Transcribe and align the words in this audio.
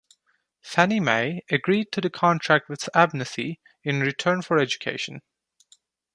Fannie 0.63 0.99
Mae 0.99 1.43
agreed 1.51 1.91
to 1.91 2.01
the 2.01 2.09
contract 2.09 2.67
with 2.69 2.89
Abnethe 2.95 3.59
in 3.83 3.99
return 3.99 4.41
for 4.41 4.57
education. 4.57 5.21